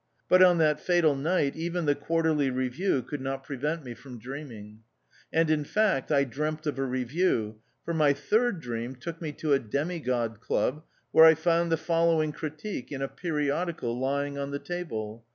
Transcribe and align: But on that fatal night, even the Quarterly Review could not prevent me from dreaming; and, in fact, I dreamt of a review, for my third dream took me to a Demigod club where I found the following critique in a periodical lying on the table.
But 0.27 0.41
on 0.41 0.57
that 0.57 0.79
fatal 0.79 1.15
night, 1.15 1.55
even 1.55 1.85
the 1.85 1.93
Quarterly 1.93 2.49
Review 2.49 3.03
could 3.03 3.21
not 3.21 3.43
prevent 3.43 3.83
me 3.83 3.93
from 3.93 4.17
dreaming; 4.17 4.79
and, 5.31 5.47
in 5.51 5.63
fact, 5.63 6.11
I 6.11 6.23
dreamt 6.23 6.65
of 6.65 6.79
a 6.79 6.83
review, 6.83 7.59
for 7.85 7.93
my 7.93 8.11
third 8.11 8.61
dream 8.61 8.95
took 8.95 9.21
me 9.21 9.31
to 9.33 9.53
a 9.53 9.59
Demigod 9.59 10.39
club 10.41 10.81
where 11.11 11.25
I 11.25 11.35
found 11.35 11.71
the 11.71 11.77
following 11.77 12.31
critique 12.31 12.91
in 12.91 13.03
a 13.03 13.07
periodical 13.07 13.95
lying 13.95 14.39
on 14.39 14.49
the 14.49 14.57
table. 14.57 15.23